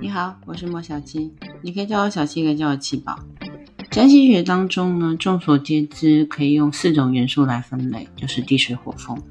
[0.00, 3.18] 你好，我是莫小七，你可以叫我小七，可以叫我七宝。
[3.90, 9.22] 占星学当中呢，众所皆知，可以用四种元素来分类，就是地水火风。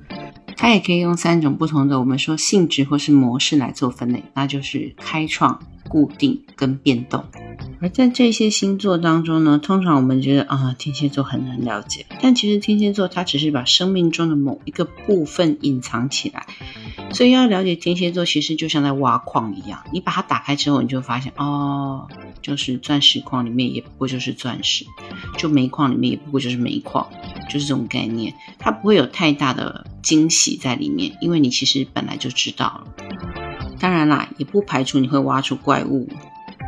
[0.55, 5.59] 它也可以用三种不同的，我们说性质或是模式来做分类，那就是开创、
[5.89, 7.23] 固定跟变动。
[7.81, 16.45] 而在这些星座当中呢，通常我们觉得啊，天蝎座很难了解，但其实天蝎座它只是把生命中的某一个部分隐藏起来。
[17.13, 19.83] 所以要了解天蝎座，其实就像在挖矿一样。
[19.93, 22.07] 你把它打开之后，你就发现哦，
[22.41, 24.85] 就是钻石矿里面也不过就是钻石，
[25.37, 27.07] 就煤矿里面也不过就是煤矿，
[27.49, 28.33] 就是这种概念。
[28.57, 32.87] 它不会有太大的惊喜在里面，因为你其实本来就知道了。
[33.79, 36.09] 当然啦，也不排除你会挖出怪物。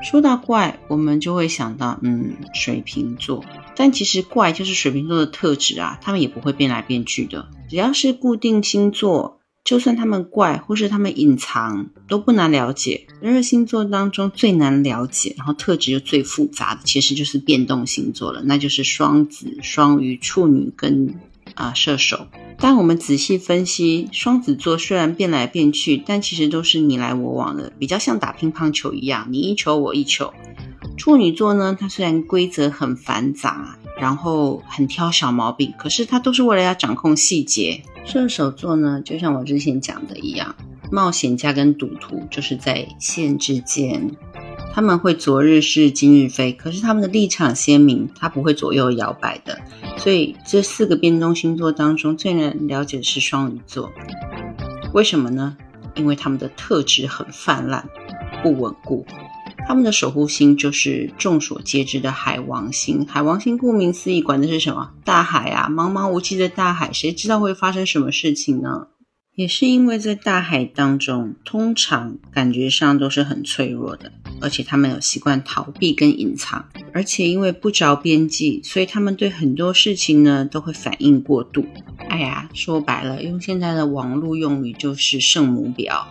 [0.03, 3.43] 说到怪，我们就会想到嗯，水瓶座。
[3.75, 9.39] 但其实怪就是水瓶座的特质啊，他们也不会变来变去的，只要是固定星座。
[9.65, 13.07] 就算他们怪，或是他们隐藏，都不难了解。
[13.19, 21.15] 十二星座当中最难了解，然后特质又最复杂的，其实就是变动星座了，那就是双子、双鱼、处女跟
[21.55, 22.27] 啊射手。
[22.59, 30.31] 但我们仔细分析，双子座虽然变来变去，但其实都是你来我往的，比较像打乒乓球一样，你一球我一球。
[30.97, 37.81] 处女座呢，它虽然规则很繁杂，然后很挑小毛病，可是它都是为了要掌控细节。
[38.05, 40.55] 射手座呢，就像我之前讲的一样，
[40.91, 44.11] 冒险家跟赌徒就是在线之间，
[44.73, 49.59] 他们会昨日是今日非，可是他们的立场鲜明，他不会左右摇摆的。
[49.97, 53.91] 所以这四个变动星座当中，最难了解的是双鱼座。
[54.93, 55.57] 为什么呢？
[55.95, 57.87] 因为他们的特质很泛滥，
[58.43, 59.05] 不稳固。
[59.67, 63.05] 他们的守护星就是众所皆知的海王星。
[63.07, 64.91] 海王星顾名思义，管的是什么？
[65.03, 68.87] 大海啊，茫茫无际的大海，谁知道会发生什么事情呢？
[69.35, 81.65] 也是因为在大海当中，通常感觉上都是很脆弱的，而且他们有习惯逃避跟隐藏，而且因为不着边际，所以他们对很多事情呢都会反应过度。
[82.07, 86.05] 哎呀，说白了，用现在的网络用语就是圣母婊。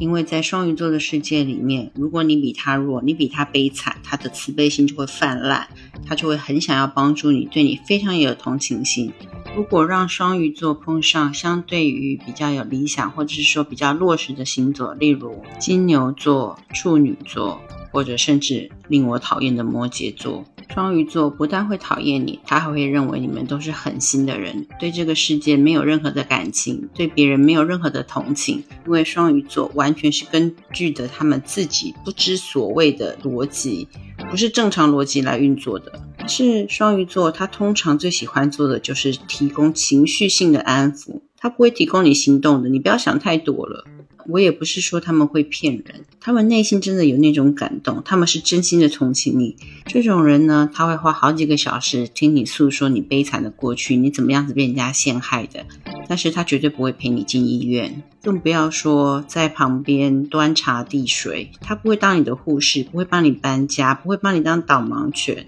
[0.00, 5.68] 因为在双鱼座的世界里面，如果你比他弱，你比他悲惨，他的慈悲心就会泛滥，
[6.06, 9.12] 他就会很想要帮助你，对你非常有同情心。
[9.54, 17.60] 如果让双鱼座碰上相对于比较有理想，或者是说比较落实的星座，例如金牛座、处女座，
[17.92, 20.42] 或者甚至令我讨厌的摩羯座。
[20.72, 28.62] 双鱼座不但会讨厌你，他还会认为你们都是狠心的人，对这个世界没有任何的感情，对别人没有任何的同情。
[28.86, 33.88] 因为双鱼座完全是根据的他们自己不知所谓的逻辑，
[34.30, 36.00] 不是正常逻辑来运作的。
[36.28, 42.68] 是双鱼座，他通常最喜欢做的就是提供情绪性的安抚，他不会提供你行动的。
[42.68, 43.84] 你不要想太多了。
[44.30, 49.56] 我也不是说他们会骗人，他们内心真的有那种感动，他们是真心的同情你。
[49.86, 55.66] 这种人呢，他会花好几个小时听你诉说你悲惨的过去，你怎么样子被人家陷害的，
[56.08, 61.50] 但是他绝对不会陪你进医院，更不要说在旁边端茶递水。
[61.60, 65.46] 他不会当你的护士，不会帮你搬家，不会帮你当导盲犬。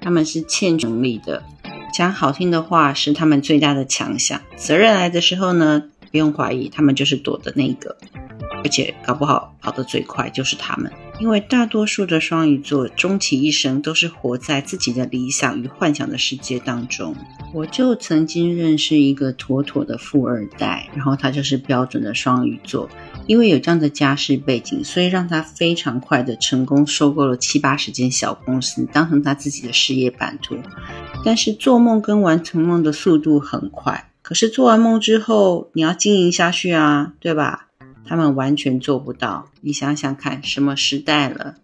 [0.00, 1.42] 他们是欠能力的，
[1.92, 4.40] 讲好听的话是他们最大的强项。
[4.56, 5.84] 责任来的时候呢？
[6.10, 7.96] 不用怀疑，他们就是躲的那个，
[8.64, 10.90] 而且搞不好跑得最快就是他们。
[11.20, 17.12] 因为大多数的双鱼座终其一生都是活在自己的理想与幻想的世界当中。
[17.52, 22.88] 我就曾经认识一个妥妥的富二代，然后他就是标准的双鱼座。
[23.26, 30.56] 因为有这样的家世背景，所以让他非常快的成功收购了七八十间小公司，当成他自己的事业版图。
[31.24, 34.07] 但是做梦跟完成梦的速度很快。
[34.22, 37.68] 可是做完梦之后，你要经营下去啊，对吧？
[38.04, 39.50] 他们完全做不到。
[39.60, 41.54] 你想想看，什么时代了，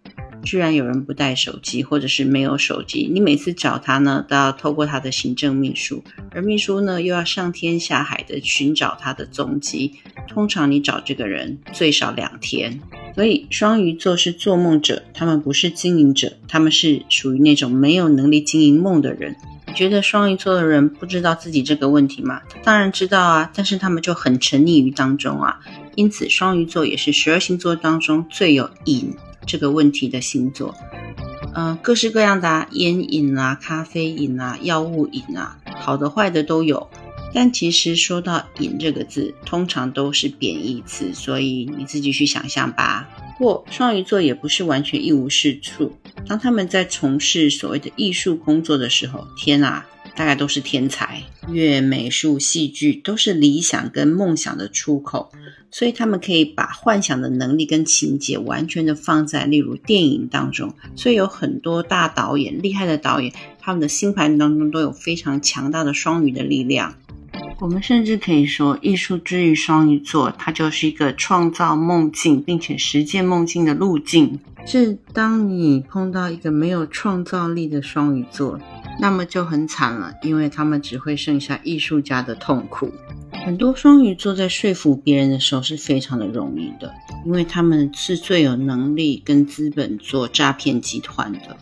[0.43, 3.09] 居然有人不带手机，或者是没有手机？
[3.11, 9.93] 你每次找他呢，都要透过他的行政秘书，而秘书呢，又要上天下海的寻找他的踪迹。
[10.27, 12.79] 通常你找这个人最少两天。
[13.15, 19.35] 所以双鱼座是做梦者，他们不是经营者，他们是属于那种没有能力经营梦的人。
[19.75, 22.41] 觉得双鱼座的人不知道自己这个问题吗？
[22.49, 25.59] 他当然知道啊，但是他们就很沉溺于当中啊。
[25.95, 29.13] 因此，双鱼座也是十二星座当中最有瘾
[29.45, 30.73] 这个问题的星座。
[31.53, 36.89] 呃，各式各样的啊烟瘾啊、咖啡瘾啊、药物瘾啊，好的坏的都有。
[37.33, 43.09] 但其实说到瘾这个字，通常都是贬义词，所以你自己去想象吧。
[43.37, 45.97] 不过双鱼座也不是完全一无是处。
[46.27, 49.85] 当他们在从事所谓的艺术工作的时候，天啊，
[50.15, 55.31] 大概都是天才，乐、美术、戏剧都是理想跟梦想的出口，
[55.69, 60.73] 所以他们可以把幻想的能力跟情节完全的放在例如电影当中。
[60.95, 66.95] 所以有很多大导演、厉害的导演，他们的星盘当中都有非常强大的双鱼的力量。
[67.59, 74.39] 我们甚至可以说，艺术之于双鱼座，它就是一个创造梦境并且实践梦境的路径。
[74.65, 78.59] 是当你碰到一个没有创造力的双鱼座，
[78.99, 82.91] 那么就很惨了，因为他们只会剩下艺术家的痛苦。
[83.45, 86.93] 很多双鱼座在说服别人的时候是非常的容易的，
[87.25, 91.55] 因为他们是最有能力跟资本做诈骗集团的。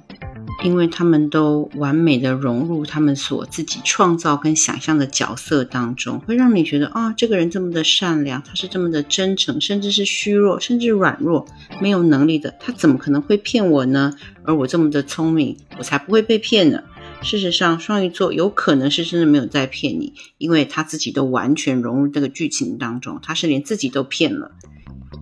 [0.63, 11.45] 因为他们都完美的融入他们所自己创造跟想象的角色当中，会让你觉得啊，这个人这么的善良，他是这么的真诚，甚至是虚弱，甚至软弱，
[11.81, 14.15] 没有能力的，他怎么可能会骗我呢？
[14.43, 16.81] 而我这么的聪明，我才不会被骗呢。
[17.21, 24.51] 事实上，双鱼座有可能是真的没有在骗你，因为他自己都完全融入这个剧情当中，他是连自己都骗了。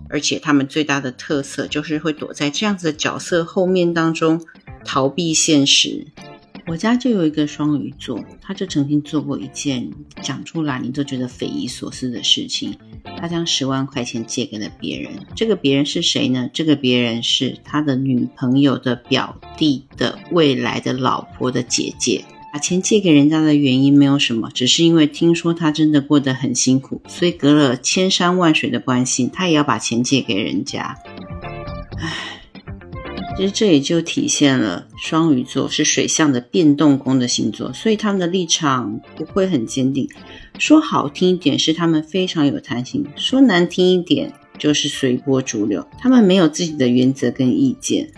[0.08, 4.40] 而且他们最大的特色就是会躲在这样子的角色后面当中。
[4.84, 6.06] 逃避现实，
[6.66, 9.90] 我家就有一个双鱼座，他就曾经做过一件
[10.22, 12.76] 讲出来你都觉得匪夷所思的事情。
[13.18, 16.48] 他将十万块钱借给了别人，这个别人是谁呢？
[16.52, 22.24] 这个别人是他的女朋友的表弟的未来的老婆的姐姐。
[22.52, 30.96] 把钱借给人家的原因没有什么，只是因为听说他真的过得很辛苦，所以隔了千山万水的关系，他也要把钱借给人家。
[31.98, 32.31] 唉。
[33.42, 40.08] 其实这也就体现了双鱼座是水象的变动宫的星座，所以他们的立场不会很坚定。
[40.60, 45.84] 说好听一点是他们非常有弹性，说难听一点就是随波逐流。
[45.98, 48.12] 他们没有自己的原则跟意见，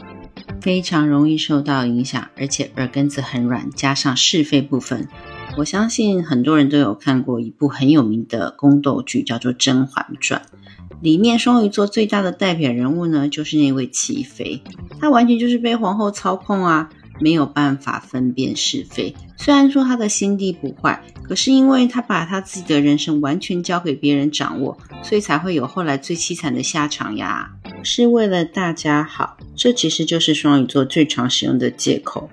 [0.60, 5.08] 非常容易受到影响，而且耳根子很软，加上是非部分。
[5.56, 10.42] 我相信很多人都有看过一部很有名的宫斗剧，叫做《甄嬛传》。
[11.00, 14.62] 里面双鱼座最大的代表人物呢，就是那位齐妃。
[15.00, 16.88] 她完全就是被皇后操控啊，
[17.20, 19.14] 没有办法分辨是非。
[19.36, 27.50] 虽然说她的心地不坏，可是因为她把她自己的人生完全交给别人掌握，所以才会有后来最凄惨的下场呀。
[27.82, 32.30] 是为了大家好，这其实就是双鱼座最常使用的借口。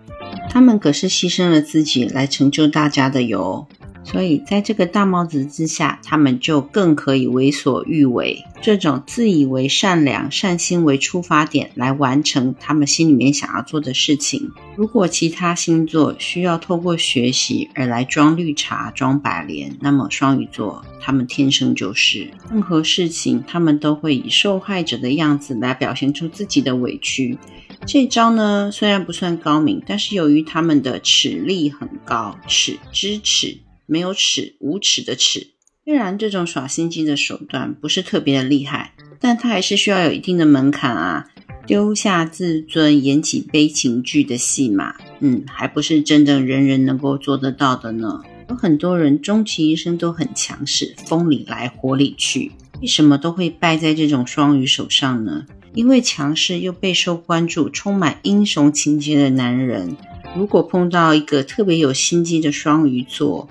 [0.50, 3.68] 他们可是牺牲了自己来成就大家的哟。
[4.04, 8.44] 所以，在这个大帽子之下，他们就更可以为所欲为。
[8.62, 14.52] 这种自以为善良、善心为出发点来完成他们心里面想要做的事情。
[14.76, 27.38] 如果其他星座需要透过学习而来装绿茶、装白莲，那么双鱼座他们天生就是任何事情，他们都会以受害者的样子来表现出自己的委屈。
[27.86, 33.58] 这招呢，虽然不算高明，但是由于他们的齿力很高，齿之齿。
[33.92, 35.48] 没有耻，无耻的耻。
[35.84, 41.28] 虽然这种耍心机的手段不是特别的厉害，但他还是需要有一定的门槛啊。
[41.68, 48.22] 丢下自尊，演起悲情剧的戏码，嗯，还不是真的人人能够做得到的呢。
[48.48, 55.46] 有很多人终其一生都很强势，风里来火里去，为什么都会败在这种双鱼手上呢？
[55.74, 59.98] 因为强势又备受关注、充满英雄情节的男人，
[60.34, 63.50] 如果碰到一个特别有心机的双鱼座。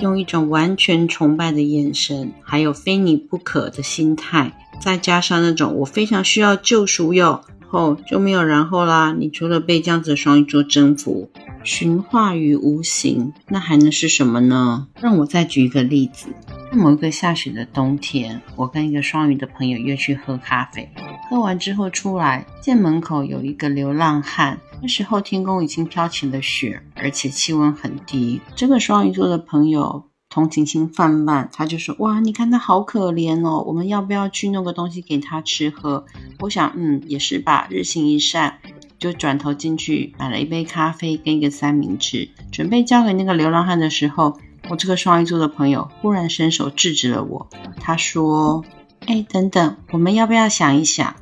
[0.00, 9.14] 用一种完全崇拜的眼神，还有非你不可的心态，再加上那种我非常需要救赎哟，后就没有然后啦。
[9.16, 11.30] 你除了被这样子的双鱼座征服，
[11.62, 14.88] 驯化于无形，那还能是什么呢？
[15.00, 16.28] 让我再举一个例子，
[16.70, 20.88] 在某一个下雪的冬天，我跟一个双鱼的朋友约去喝咖啡，
[21.30, 24.58] 喝完之后出来，见门口有一个流浪汉。
[24.82, 28.40] 那时候天空已经飘起了雪，而且气温很低。
[28.56, 36.04] 这个双鱼座的朋友同情心泛滥，他就说：“哇，你看他好可怜哦，我们要不要去弄个东西给他吃喝？”
[36.40, 37.68] 我想，嗯，也是吧。
[37.70, 38.58] 日行一善，
[38.98, 44.36] 就转头进去买了一杯咖啡跟一个三明治，准备交给那个流浪汉的时候，
[44.68, 47.48] 我这个双鱼座的朋友忽然伸手制止了我。
[47.76, 48.64] 他说
[49.06, 51.14] ：“哎，等等，我们要不要想一想？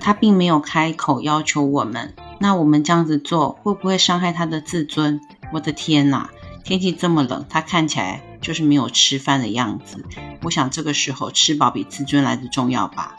[0.00, 5.20] 他并没有开口要求我们。”那我们这样子做会不会伤害他的自尊？
[5.52, 6.30] 我的天哪！
[6.64, 10.04] 天气这么冷，他看起来就是没有吃饭的样子。
[10.42, 13.16] 我想这个时候吃饱比自尊来的重要吧。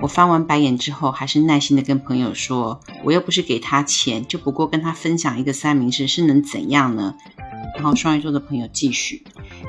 [0.00, 7.14] 我翻完白眼之后，还是耐心的跟朋友说：“我又不是给他钱，就不过跟他分享一个三明治，是能怎样呢？”
[7.76, 9.24] 然后双鱼座的朋友继续。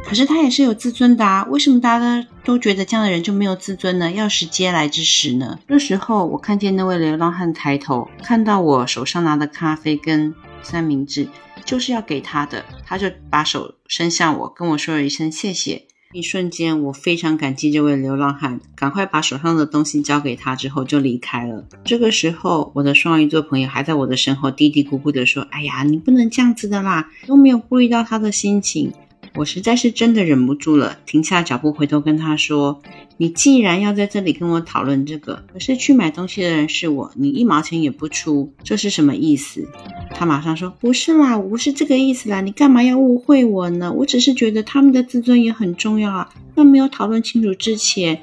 [0.06, 4.12] 可是他也是有自尊的啊，为什么大家都觉得这样的人就没有自尊呢？
[4.12, 5.60] 要是嗟来之食呢？
[5.68, 11.28] 这时候我看见那位流浪汉抬头，看到我手上拿的咖啡跟三明治，
[11.66, 12.64] 就是要给他的。
[12.86, 15.88] 他就把手伸向我，跟我说了一声谢谢。
[16.14, 21.66] 一瞬间，我非常感激这位流浪汉，赶快把手上的东西交给他之后就离开了。
[21.84, 28.94] 这个时候，我的双鱼座朋友还在我的身后嘀嘀咕咕的说：“哎呀，你不能这样子的啦，都没有顾虑到他的心情。”
[29.36, 32.82] 我实在是真的忍不住了，停下脚步，回头跟他说
[33.18, 39.68] ：“你既然要在这里跟我讨论这个，可是去买东西的人是我，你一毛钱也不出，这是什么意思？”
[40.16, 43.92] 他马上说：“不是啦，我不是这个意思啦，你干嘛要误会我呢？
[43.92, 46.34] 我只是觉得他们的自尊也很重要啊。
[46.56, 48.22] 那没有讨论清楚之前，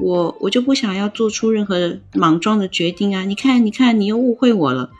[0.00, 3.24] 我我就不想要做出任何莽撞的决定啊！
[3.26, 4.90] 你看，你看，你又误会我了。”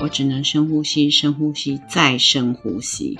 [0.00, 3.18] 我只能深呼吸，深呼吸，再深呼吸。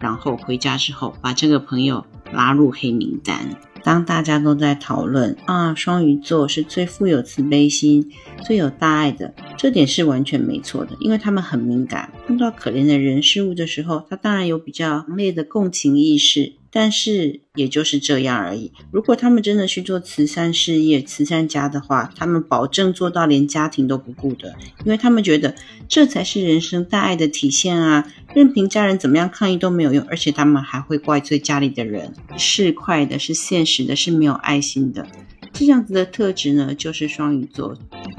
[0.00, 3.56] 然后回家之后，把这个朋友拉入黑名单。
[3.84, 8.12] 当大家都在讨论啊，双鱼座是最富有慈悲心、
[8.44, 16.52] 最有大爱的，这点是完全没错的，因为他们很敏感，碰到可怜的人事物的时候，他当然有比较强烈的共情意识。
[16.70, 18.72] 但是也就是这样而已。
[18.90, 25.54] 如果他们真的去做慈善事业、慈善家的话，他们保证做到连家庭都不顾的，因为他们觉得
[25.88, 28.06] 这才是人生大爱的体现啊！
[28.34, 35.06] 任凭家人怎么样抗议都没有用，而且他们还会怪罪家里的人，是快的，是现实的，是没有爱心的。
[35.52, 37.74] 这样子的特质呢，就是双鱼座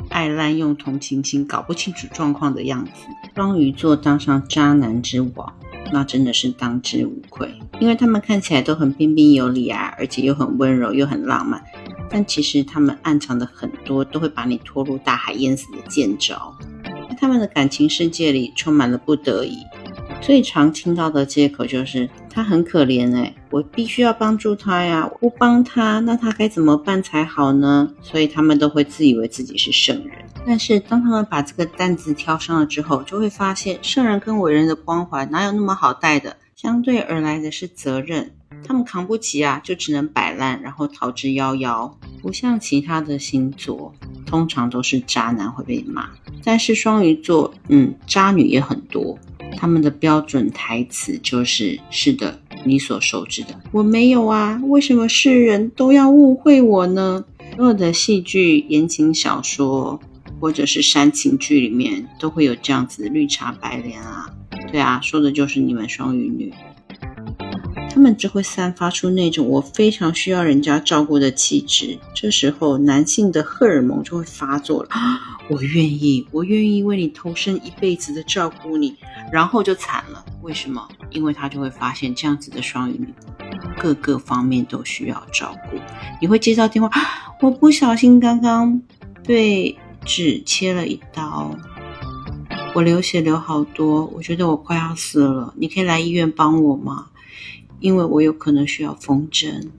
[0.09, 2.91] 爱滥用同情心、搞不清楚状况的样子。
[3.35, 5.53] 双鱼座当上渣男之王。
[5.91, 11.63] 那真的是当之无愧，因为他们看起来都很彬彬有礼啊，而且又很温柔又很浪漫，
[12.09, 16.55] 但其实他们暗藏的很多都会把你拖入大海淹死的剑招。
[17.09, 19.57] 在他们的感情世界里充满了不得已，
[20.21, 27.89] 最常听到的借口就是他很可怜哎，我必须要帮助他呀，不帮他那他该怎么办才好呢？
[28.01, 30.17] 所以他们都会自以为自己是圣人。
[30.45, 36.35] 但是当他们把这个担子挑上了之后，就会发现圣人跟伟人的光环哪有那么好带的？
[36.61, 38.33] 相对而来的是责任，
[38.65, 41.89] 他们扛不起啊，就只能摆烂，然后逃之夭夭。
[42.21, 46.09] 不像其他的星座，通常都是渣男会被骂，
[46.43, 49.17] 但是双鱼座，嗯，渣女也很多。
[49.55, 57.23] 他们的标准台词就是：“是的，你所熟知的，我没有啊，为什么世人都要误会我呢？”
[57.55, 59.97] 所有的戏剧、言情小说。
[60.41, 64.29] 或者是煽情剧里面都会有这样子的绿茶白莲啊，
[64.71, 66.53] 对啊，说的就是你们双鱼女，
[67.89, 74.89] 他们只会散发出那种我非常需要人家照顾的气质，这时候男性的荷尔蒙就会发作了，
[75.49, 78.95] 我愿意，我愿意为你投身一辈子的照顾你，
[79.31, 80.87] 然后就惨了，为什么？
[81.09, 83.07] 因为他就会发现这样子的双鱼女
[83.77, 85.77] 各个方面都需要照顾，
[86.21, 86.89] 你会接到电话，
[87.41, 88.81] 我不小心刚刚
[89.25, 89.75] 被。
[90.05, 91.53] 纸切了一刀，
[92.75, 95.53] 我流血流好多，我觉得我快要死了。
[95.57, 97.07] 你可以来医院帮我吗？
[97.79, 99.71] 因为我有可能需要缝针，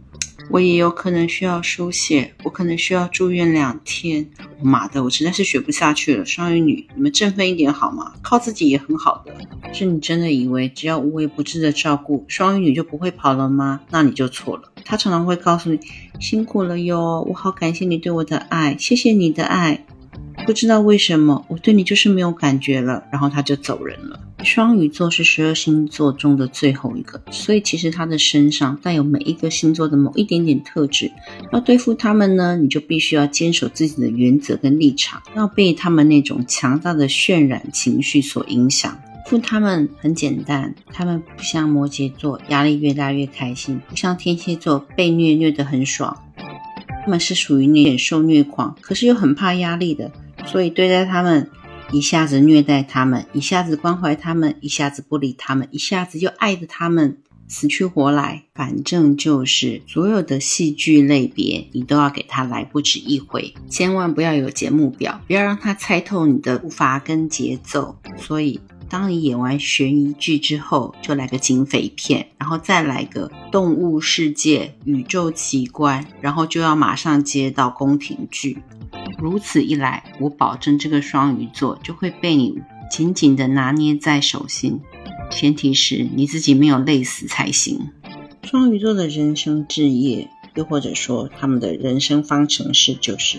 [0.50, 4.28] 我也有可能需要输血，我可能需要住院两天。
[4.61, 6.25] 妈的，我实在是学不下去了。
[6.25, 8.12] 双鱼女，你们振奋一点好吗？
[8.23, 9.35] 靠自己也很好的。
[9.73, 13.80] 是你真的以为只要无微不至的照顾，双鱼女就不会跑了吗？
[13.90, 14.73] 那你就错了。
[14.85, 15.78] 她常常会告诉你，
[16.18, 19.87] 辛苦了哟，我好感谢你对我的爱，谢谢你的爱。
[20.50, 24.19] 不知道为什么我对你就是没有感觉了，然后他就走人了。
[24.42, 31.09] 双鱼座是十二星座中的最后一个，所以其实他的身上带有每一个星座的某一点点特质。
[31.52, 39.00] 要对付他们呢，你就必须要坚守自己的原则跟立场，要被他们那种强大的渲染情绪所影响。
[39.26, 46.25] 负他们很简单，他们不像摩羯座压力越大越开心，不像天蝎座被虐虐得很爽。
[47.02, 50.11] 他们是属于那点受虐狂，可是又很怕压力的。
[50.47, 51.50] 所以对待他们，
[51.92, 57.18] 一下子虐待他们，一下子关怀他们，一下子不理他们，一下子又爱着他们，
[57.49, 58.44] 死去活来。
[58.54, 67.97] 反正就是所有的戏剧类别，你都要给他来不止一回，千万不要有节目表，不要让他猜透你的步伐跟节奏。
[68.16, 68.61] 所以。
[68.90, 78.59] 当你演完悬疑剧之后，就来个警匪片，然后再来个动物世界、宇宙奇观，然后就要马上接到宫廷剧。
[79.20, 82.58] 如此一来，我保证这个双鱼座就会被你
[82.90, 84.80] 紧紧的拿捏在手心，
[85.30, 87.90] 前提是你自己没有累死才行。
[88.42, 93.38] 双鱼座的人生置业，又或者说他们的人生方程式，就是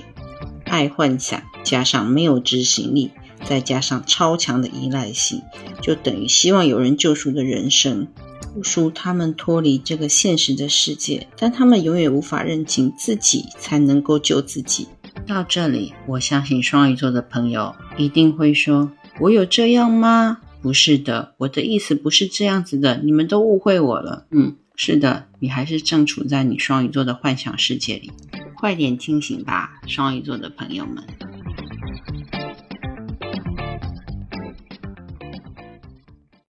[0.65, 3.11] 爱幻想加上没有执行力。
[3.43, 5.41] 再加上超强的依赖性，
[5.81, 8.07] 就等于希望有人救赎的人生，
[8.55, 11.27] 救赎他们脱离这个现实的世界。
[11.39, 14.87] 但他们永远无法认清自己才能够救自己。
[15.33, 20.39] 到这里，我相信双鱼座的朋友一定会说：“我有这样吗？
[20.61, 24.25] 不是的，我的意思不是这样子的，你们都误会我了。
[24.31, 28.11] 嗯，是的，你还是正处在你双鱼座的幻想世界里，
[28.57, 31.01] 快点清醒吧，双鱼座的朋友们。